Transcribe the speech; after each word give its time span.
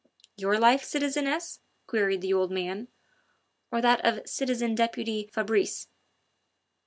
"Your 0.35 0.57
life, 0.57 0.83
citizeness?" 0.83 1.59
queried 1.85 2.21
the 2.21 2.33
old 2.33 2.51
man, 2.51 2.87
"or 3.71 3.81
that 3.81 4.03
of 4.03 4.27
citizen 4.27 4.73
deputy 4.73 5.29
Fabrice?" 5.31 5.89